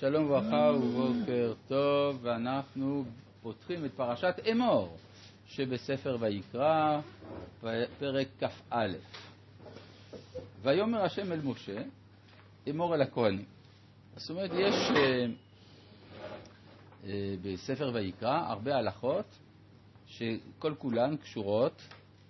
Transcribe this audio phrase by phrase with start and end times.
[0.00, 3.04] שלום וברכה ובוקר טוב, ואנחנו
[3.42, 4.96] פותחים את פרשת אמור
[5.46, 7.00] שבספר ויקרא,
[7.98, 8.86] פרק כ"א.
[10.62, 11.82] ויאמר השם אל משה,
[12.70, 13.44] אמור אל הכהנים.
[14.16, 15.26] זאת אומרת, יש אה,
[17.04, 19.26] אה, בספר ויקרא הרבה הלכות
[20.06, 21.82] שכל כולן קשורות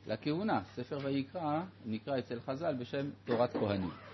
[0.07, 0.61] לכהונה.
[0.75, 4.10] ספר ויקרא נקרא אצל חז"ל בשם תורת כהנים.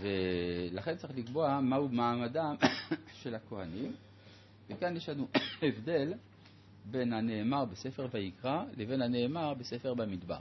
[0.00, 2.54] ולכן צריך לקבוע מהו מעמדם
[3.22, 3.92] של הכהנים.
[4.70, 5.28] וכאן יש לנו
[5.62, 6.14] הבדל
[6.84, 10.40] בין הנאמר בספר ויקרא לבין הנאמר בספר במדבר.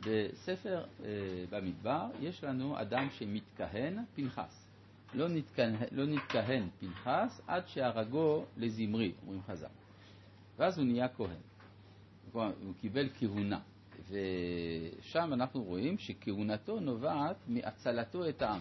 [0.00, 1.08] בספר אה,
[1.50, 4.68] במדבר יש לנו אדם שמתכהן, פנחס.
[5.14, 9.66] לא נתכהן, לא נתכהן פנחס עד שהרגו לזמרי, אומרים חז"ל.
[10.58, 11.40] ואז הוא נהיה כהן.
[12.32, 13.60] הוא קיבל כהונה.
[14.10, 18.60] ושם אנחנו רואים שכהונתו נובעת מהצלתו את העם,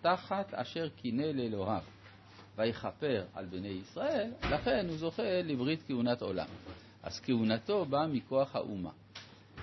[0.00, 1.82] תחת אשר קינא לאלוהיו,
[2.56, 6.46] ויכפר על בני ישראל, לכן הוא זוכה לברית כהונת עולם.
[7.02, 8.90] אז כהונתו באה מכוח האומה.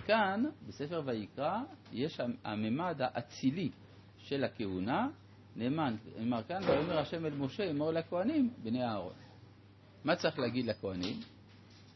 [0.05, 1.57] כאן, בספר ויקרא,
[1.91, 3.69] יש הממד האצילי
[4.17, 5.07] של הכהונה,
[5.55, 9.13] נאמן, נאמר כאן, ויאמר השם אל משה, אמור לכהנים, בני אהרון.
[10.03, 11.19] מה צריך להגיד לכהנים?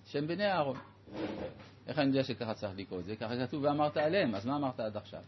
[0.06, 0.78] שהם בני אהרון.
[1.88, 3.16] איך אני יודע שככה צריך לקרוא את זה?
[3.16, 5.22] ככה כתוב ואמרת עליהם, אז מה אמרת עד עכשיו?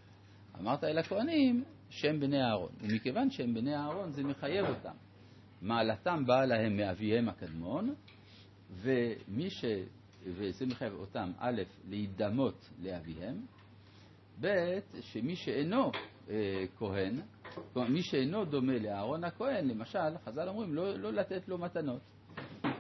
[0.60, 4.96] אמרת אל הכהנים שהם בני אהרון, ומכיוון שהם בני אהרון זה מחייב אותם.
[5.62, 7.96] מעלתם באה להם מאביהם הקדמון,
[8.72, 9.66] ומי ש...
[10.26, 13.46] וזה מחייב אותם, א', להידמות לאביהם,
[14.42, 15.92] ב', שמי שאינו
[16.30, 17.22] אה, כהן,
[17.76, 22.02] מי שאינו דומה לאהרון הכהן, למשל, חז"ל אומרים לא, לא לתת לו מתנות.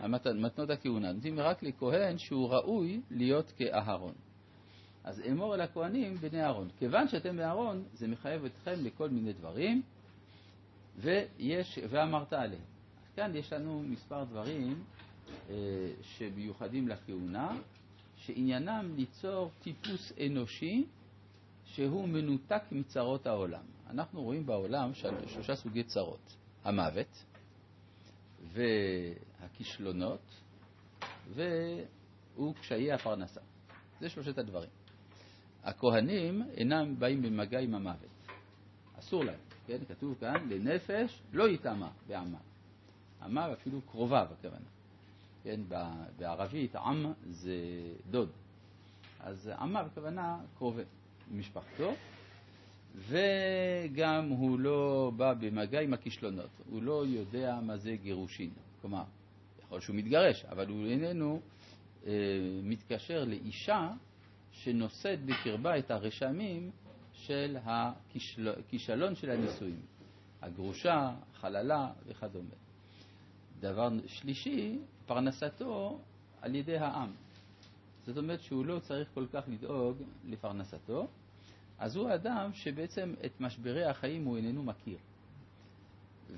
[0.07, 4.13] מתנות הכהונה, נותנים רק לכהן שהוא ראוי להיות כאהרון.
[5.03, 6.69] אז אמור אל הכהנים בני אהרון.
[6.79, 9.81] כיוון שאתם באהרון, זה מחייב אתכם לכל מיני דברים,
[10.97, 12.61] ויש, ואמרת עליהם.
[13.15, 14.83] כאן יש לנו מספר דברים
[15.49, 15.55] אה,
[16.01, 17.57] שמיוחדים לכהונה,
[18.15, 20.85] שעניינם ליצור טיפוס אנושי
[21.65, 23.63] שהוא מנותק מצרות העולם.
[23.89, 24.91] אנחנו רואים בעולם
[25.27, 26.35] שלושה סוגי צרות.
[26.63, 27.23] המוות,
[28.51, 30.41] והכישלונות
[31.33, 33.41] והוא קשיי הפרנסה.
[33.99, 34.69] זה שלושת הדברים.
[35.63, 38.09] הכהנים אינם באים במגע עם המוות.
[38.99, 39.77] אסור להם, כן?
[39.89, 42.37] כתוב כאן, לנפש לא יטמע בעמה.
[43.21, 44.65] עמה אפילו קרוביו הכוונה.
[45.43, 45.61] כן,
[46.17, 47.55] בערבית עם זה
[48.09, 48.29] דוד.
[49.19, 50.81] אז עמה בכוונה קרובי
[51.31, 51.93] משפחתו,
[52.95, 58.49] וגם הוא לא בא במגע עם הכישלונות, הוא לא יודע מה זה גירושין.
[58.81, 59.03] כלומר,
[59.63, 61.39] יכול שהוא מתגרש, אבל הוא איננו
[62.05, 62.11] אה,
[62.63, 63.91] מתקשר לאישה
[64.51, 66.71] שנושאת בקרבה את הרשמים
[67.13, 69.81] של הכישלון של הנישואים,
[70.41, 72.55] הגרושה, חללה וכדומה.
[73.59, 75.99] דבר שלישי, פרנסתו
[76.41, 77.11] על ידי העם.
[78.05, 81.07] זאת אומרת שהוא לא צריך כל כך לדאוג לפרנסתו,
[81.79, 84.97] אז הוא אדם שבעצם את משברי החיים הוא איננו מכיר.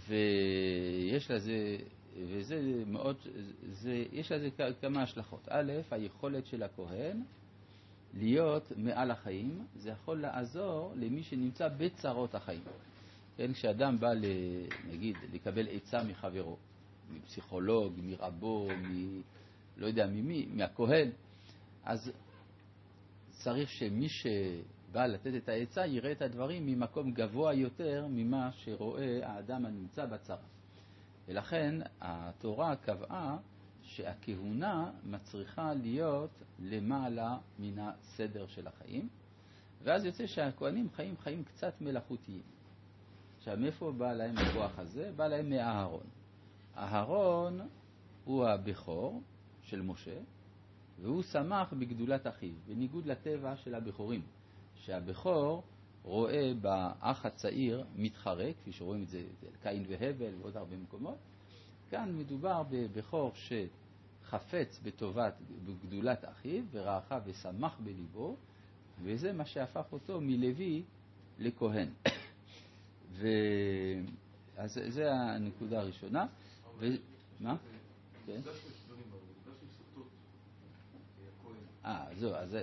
[0.07, 1.77] ויש לזה,
[2.27, 3.17] וזה מאוד,
[3.71, 4.49] זה, יש לזה
[4.81, 5.47] כמה השלכות.
[5.49, 7.21] א', היכולת של הכהן
[8.13, 12.63] להיות מעל החיים, זה יכול לעזור למי שנמצא בצרות החיים.
[13.37, 14.13] כן, כשאדם בא,
[14.91, 16.57] נגיד, לקבל עצה מחברו,
[17.13, 19.21] מפסיכולוג, מרבו, מ...
[19.77, 21.09] לא יודע ממי, מהכהן,
[21.83, 22.11] אז
[23.29, 24.09] צריך שמי
[24.95, 30.45] בא לתת את העצה יראה את הדברים ממקום גבוה יותר ממה שרואה האדם הנמצא בצרה.
[31.27, 33.37] ולכן התורה קבעה
[33.81, 36.29] שהכהונה מצריכה להיות
[36.59, 39.09] למעלה מן הסדר של החיים,
[39.83, 42.41] ואז יוצא שהכהנים חיים חיים קצת מלאכותיים.
[43.37, 45.11] עכשיו, מאיפה בא להם הכוח הזה?
[45.15, 46.07] בא להם מאהרון.
[46.77, 47.59] אהרון
[48.25, 49.21] הוא הבכור
[49.61, 50.19] של משה,
[51.01, 54.21] והוא שמח בגדולת אחיו, בניגוד לטבע של הבכורים.
[54.75, 55.63] שהבכור
[56.03, 59.23] רואה באח הצעיר מתחרה, כפי שרואים את זה
[59.63, 61.17] קין והבל ועוד הרבה מקומות.
[61.89, 65.33] כאן מדובר בבכור שחפץ בטובת,
[65.65, 68.35] בגדולת אחיו, ורעך ושמח בליבו,
[69.03, 70.83] וזה מה שהפך אותו מלוי
[71.39, 71.89] לכהן.
[73.17, 73.27] ו...
[74.57, 76.27] אז זו הנקודה הראשונה.
[76.79, 76.85] ו...
[77.39, 77.55] מה?
[78.25, 78.41] כן?
[81.85, 82.57] אה, זהו, אז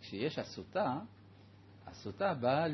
[0.00, 1.00] כשיש הסוטה,
[1.86, 2.66] הסוטה באה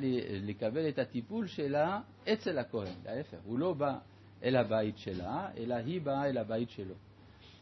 [0.42, 2.00] לקבל את הטיפול שלה
[2.32, 3.98] אצל הכהן, להפך, הוא לא בא
[4.42, 6.94] אל הבית שלה, אלא היא באה אל הבית שלו.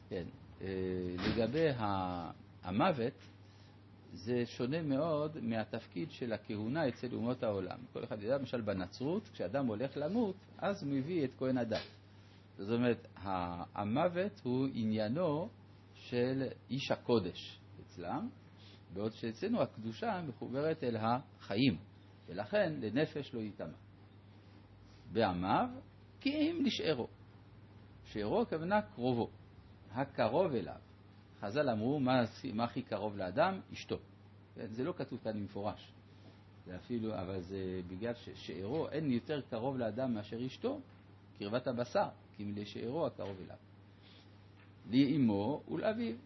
[0.08, 0.24] כן,
[0.62, 0.66] אה,
[1.28, 1.66] לגבי
[2.62, 3.12] המוות,
[4.12, 7.78] זה שונה מאוד מהתפקיד של הכהונה אצל אומות העולם.
[7.92, 11.86] כל אחד יודע, למשל בנצרות, כשאדם הולך למות, אז הוא מביא את כהן הדת.
[12.58, 13.06] זאת אומרת,
[13.74, 15.48] המוות הוא עניינו
[15.94, 18.28] של איש הקודש אצלם,
[18.92, 21.76] בעוד שאצלנו הקדושה מחוברת אל החיים,
[22.26, 23.76] ולכן לנפש לא ייטמע.
[25.12, 25.68] בעמיו,
[26.20, 27.08] כי אם לשארו.
[28.04, 29.30] שארו הכוונה קרובו,
[29.92, 30.76] הקרוב אליו.
[31.40, 32.22] חז"ל אמרו, מה,
[32.54, 33.60] מה הכי קרוב לאדם?
[33.72, 33.98] אשתו.
[34.54, 35.92] כן, זה לא כתוב כאן במפורש.
[36.66, 40.80] זה אפילו, אבל זה בגלל ששארו אין יותר קרוב לאדם מאשר אשתו,
[41.38, 43.56] קרבת הבשר, כי אם לשארו הקרוב אליו.
[44.90, 46.16] לאמו ולאביו,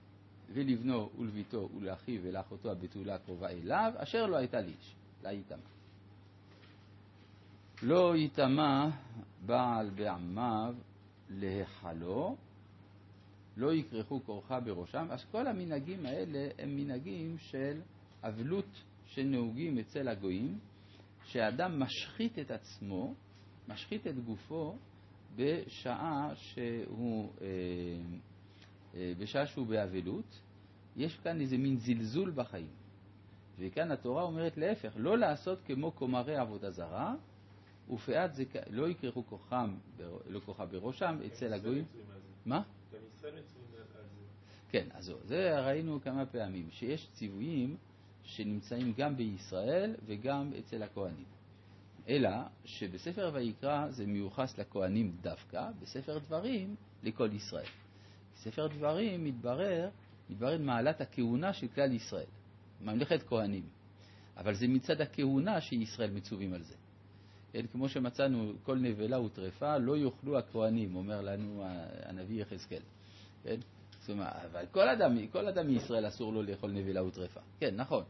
[0.53, 5.57] ולבנו ולביתו ולאחיו ולאחותו הבתולה הקרובה אליו, אשר לא הייתה לאיש, לה יטמע.
[7.83, 8.89] לא יטמע
[9.47, 10.75] בעל בעמיו
[11.31, 12.37] להיכלו,
[13.57, 15.07] לא יכרכו כורחה בראשם.
[15.11, 17.81] אז כל המנהגים האלה הם מנהגים של
[18.23, 20.59] אבלות שנהוגים אצל הגויים,
[21.25, 23.15] שאדם משחית את עצמו,
[23.69, 24.77] משחית את גופו,
[25.37, 27.47] בשעה שהוא, אה,
[28.95, 30.41] בשעה שהוא באבלות.
[30.97, 32.71] יש כאן איזה מין זלזול בחיים.
[33.59, 37.15] וכאן התורה אומרת להפך, לא לעשות כמו כומרי עבודה זרה,
[37.91, 39.75] ופאת זה לא יכרכו כוחם,
[40.29, 41.85] לא כוחה בראשם אצל הגויים.
[42.47, 42.63] מה?
[42.93, 44.21] גם ישראל מצווים על זה.
[44.71, 47.77] כן, אז זה ראינו כמה פעמים, שיש ציוויים
[48.23, 51.25] שנמצאים גם בישראל וגם אצל הכוהנים.
[52.09, 52.31] אלא
[52.65, 57.67] שבספר ויקרא זה מיוחס לכהנים דווקא, בספר דברים לכל ישראל.
[58.41, 59.89] בספר דברים מתברר,
[60.31, 62.27] מתברר מעלת הכהונה של כלל ישראל,
[62.81, 63.65] ממלכת כהנים.
[64.37, 66.75] אבל זה מצד הכהונה שישראל מצווים על זה.
[67.53, 71.63] כן, כמו שמצאנו, כל נבלה וטרפה לא יאכלו הכהנים, אומר לנו
[72.03, 72.83] הנביא יחזקאל.
[73.43, 73.61] כן?
[74.01, 77.41] זאת אומרת, אבל כל אדם, כל אדם מישראל אסור לו לאכול נבלה וטרפה.
[77.59, 78.05] כן, נכון.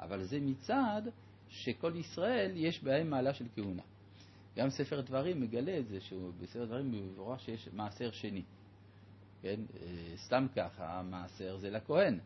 [0.00, 1.02] אבל זה מצד
[1.48, 3.82] שכל ישראל יש בהם מעלה של כהונה.
[4.56, 8.42] גם ספר דברים מגלה את זה, שבספר דברים מבורר שיש מעשר שני.
[9.46, 9.60] כן?
[9.80, 12.18] אה, סתם ככה, המעשר זה לכהן,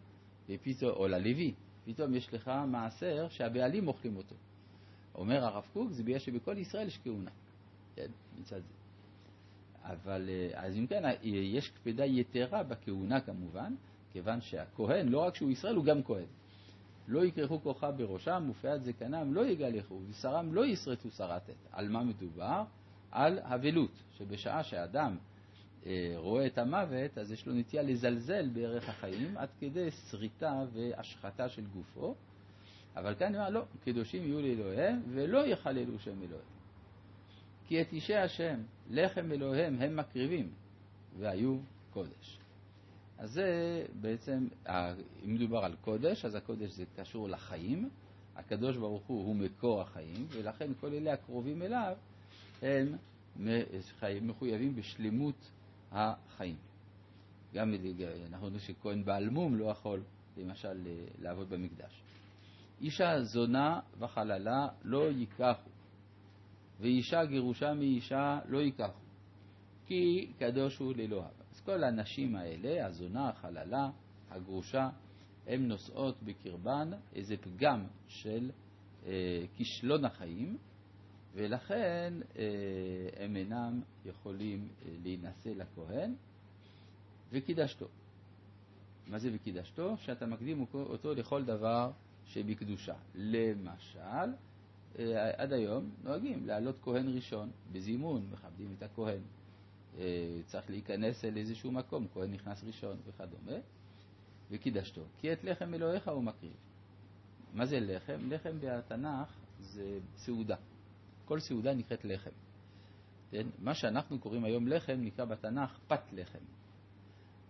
[0.48, 1.54] ופתאום, או ללוי.
[1.84, 4.34] פתאום יש לך מעשר שהבעלים אוכלים אותו.
[5.14, 7.30] אומר הרב קוק, זה בגלל שבכל ישראל יש כהונה.
[7.96, 8.06] כן,
[8.40, 8.74] מצד זה.
[9.82, 13.74] אבל, אה, אז אם כן, אה, יש קפדה יתרה בכהונה כמובן,
[14.12, 16.26] כיוון שהכהן, לא רק שהוא ישראל, הוא גם כהן.
[17.08, 21.54] לא יכרכו כוחה בראשם, ופאת זקנם לא יגלחו, ושרם לא ישרטו שרתת.
[21.72, 22.64] על מה מדובר?
[23.10, 25.16] על אבלות, שבשעה שאדם
[26.16, 31.66] רואה את המוות, אז יש לו נטייה לזלזל בערך החיים, עד כדי שריטה והשחתה של
[31.66, 32.14] גופו.
[32.96, 36.44] אבל כאן נאמר, לא, קדושים יהיו לאלוהיהם, ולא יחללו שם אלוהים.
[37.66, 38.60] כי את אישי השם,
[38.90, 40.50] לחם אלוהיהם, הם מקריבים,
[41.18, 41.58] והיו
[41.92, 42.38] קודש.
[43.18, 44.48] אז זה בעצם,
[45.24, 47.90] אם מדובר על קודש, אז הקודש זה קשור לחיים.
[48.36, 51.96] הקדוש ברוך הוא הוא מקור החיים, ולכן כל אלה הקרובים אליו
[52.62, 52.96] הם
[54.22, 55.50] מחויבים בשלמות
[55.92, 56.56] החיים.
[57.54, 57.74] גם
[58.26, 60.02] אנחנו יודעים שכהן בעל מום לא יכול,
[60.36, 60.86] למשל,
[61.18, 62.02] לעבוד במקדש.
[62.80, 65.70] אישה זונה וחללה לא ייקחו,
[66.80, 69.00] ואישה גירושה מאישה לא ייקחו,
[69.86, 71.28] כי קדוש הוא לאלוהיו.
[71.50, 73.90] אז כל הנשים האלה, הזונה, החללה,
[74.30, 74.88] הגרושה,
[75.46, 78.50] הן נושאות בקרבן איזה פגם של
[79.06, 80.56] אה, כישלון החיים,
[81.34, 82.44] ולכן אה,
[83.24, 86.14] הם אינם יכולים אה, להינשא לכהן,
[87.32, 87.86] וקידשתו.
[89.06, 89.96] מה זה וקידשתו?
[89.96, 91.90] שאתה מקדים אותו לכל דבר
[92.26, 92.94] שבקדושה.
[93.14, 94.00] למשל,
[94.98, 99.20] אה, עד היום נוהגים להעלות כהן ראשון בזימון, מכבדים את הכהן.
[100.46, 103.58] צריך להיכנס אל איזשהו מקום, כהן נכנס ראשון וכדומה,
[104.50, 105.02] וקידשתו.
[105.20, 106.52] כי את לחם אלוהיך הוא מקריב.
[107.54, 108.18] מה זה לחם?
[108.28, 109.28] לחם בתנ"ך
[109.60, 110.56] זה סעודה.
[111.30, 112.30] כל סעודה נקראת לחם.
[113.30, 113.46] כן?
[113.58, 116.44] מה שאנחנו קוראים היום לחם נקרא בתנ"ך פת לחם.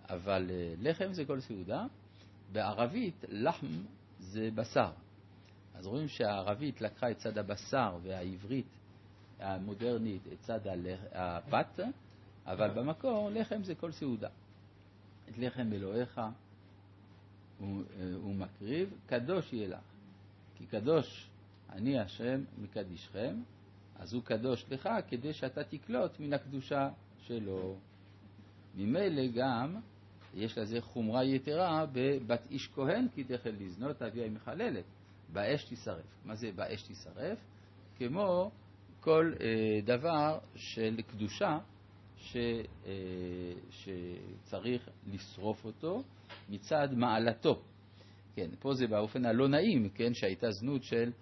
[0.09, 1.87] אבל אה, לחם זה כל סעודה.
[2.53, 3.67] בערבית לחם
[4.19, 4.91] זה בשר.
[5.75, 8.67] אז רואים שהערבית לקחה את צד הבשר והעברית
[9.39, 10.61] המודרנית את צד
[11.13, 11.81] הפת,
[12.47, 14.29] אבל במקור לחם זה כל סעודה.
[15.29, 16.21] את לחם אלוהיך
[17.59, 17.83] הוא,
[18.15, 19.85] הוא מקריב, קדוש יהיה לך.
[20.57, 21.31] כי קדוש
[21.73, 23.37] אני השם מקדישכם,
[24.01, 26.89] אז הוא קדוש לך כדי שאתה תקלוט מן הקדושה
[27.19, 27.77] שלו.
[28.75, 29.77] ממילא גם
[30.35, 34.85] יש לזה חומרה יתרה בבת איש כהן כי תחל לזנות אביה היא מחללת.
[35.33, 36.25] באש תישרף.
[36.25, 37.39] מה זה באש תישרף?
[37.99, 38.51] כמו
[39.01, 41.59] כל אה, דבר של קדושה
[42.17, 42.37] ש,
[42.87, 42.93] אה,
[43.71, 46.03] שצריך לשרוף אותו
[46.49, 47.63] מצד מעלתו.
[48.35, 51.13] כן, פה זה באופן הלא נעים, כן, שהייתה זנות של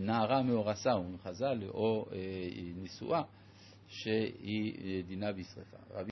[0.00, 2.18] נערה מאורסה, אומרים חז"ל, או אה,
[2.76, 3.22] נשואה,
[3.88, 5.76] שהיא אה, דינה בשרפה.